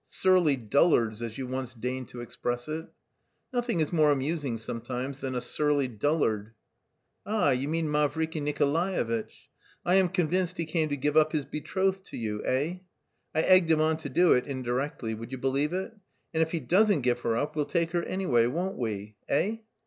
[0.07, 2.87] "'Surly dullards,' as you once deigned to express it."
[3.53, 6.55] "Nothing is more amusing sometimes than a surly dullard."
[7.23, 9.47] "Ah, you mean Mavriky Nikolaevitch?
[9.85, 12.77] I am convinced he came to give up his betrothed to you, eh?
[13.35, 15.93] I egged him on to do it, indirectly, would you believe it?
[16.33, 19.57] And if he doesn't give her up, we'll take her, anyway, won't we eh?"